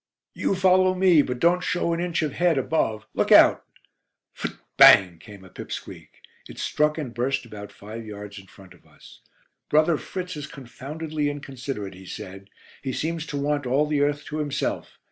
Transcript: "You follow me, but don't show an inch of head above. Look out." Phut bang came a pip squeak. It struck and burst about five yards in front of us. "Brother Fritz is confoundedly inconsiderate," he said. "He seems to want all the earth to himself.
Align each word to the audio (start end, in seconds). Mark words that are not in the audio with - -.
"You 0.33 0.55
follow 0.55 0.95
me, 0.95 1.21
but 1.21 1.37
don't 1.37 1.61
show 1.63 1.93
an 1.93 1.99
inch 2.01 2.23
of 2.23 2.33
head 2.33 2.57
above. 2.57 3.05
Look 3.13 3.31
out." 3.31 3.63
Phut 4.33 4.57
bang 4.75 5.19
came 5.19 5.43
a 5.45 5.49
pip 5.49 5.71
squeak. 5.71 6.21
It 6.49 6.57
struck 6.57 6.97
and 6.97 7.13
burst 7.13 7.45
about 7.45 7.71
five 7.71 8.03
yards 8.03 8.39
in 8.39 8.47
front 8.47 8.73
of 8.73 8.87
us. 8.87 9.21
"Brother 9.69 9.99
Fritz 9.99 10.35
is 10.35 10.47
confoundedly 10.47 11.29
inconsiderate," 11.29 11.93
he 11.93 12.07
said. 12.07 12.49
"He 12.81 12.93
seems 12.93 13.27
to 13.27 13.37
want 13.37 13.67
all 13.67 13.85
the 13.85 14.01
earth 14.01 14.25
to 14.25 14.37
himself. 14.39 14.97